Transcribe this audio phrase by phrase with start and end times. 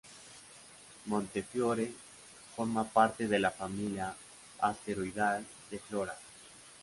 [1.05, 1.93] Montefiore
[2.55, 4.15] forma parte de la familia
[4.59, 6.17] asteroidal de Flora.